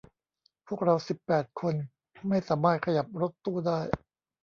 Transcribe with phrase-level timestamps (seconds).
[0.67, 1.75] พวกเราสิบแปดคน
[2.27, 3.79] ไม่สามารถขยับรถตู้ได้